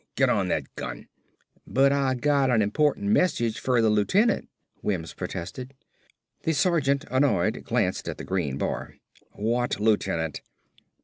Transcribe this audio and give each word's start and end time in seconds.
Get 0.15 0.29
on 0.29 0.47
that 0.47 0.73
gun!" 0.75 1.07
"But 1.67 1.91
Ah 1.91 2.15
got 2.15 2.49
an 2.49 2.63
important 2.63 3.11
message 3.11 3.59
fer 3.59 3.81
the 3.83 3.89
lieutenant," 3.91 4.49
Wims 4.81 5.13
protested. 5.13 5.75
The 6.41 6.53
sergeant, 6.53 7.05
annoyed, 7.11 7.63
glanced 7.65 8.07
at 8.09 8.17
the 8.17 8.23
green 8.23 8.57
bar. 8.57 8.95
"What 9.33 9.79
lieutenant?" 9.79 10.41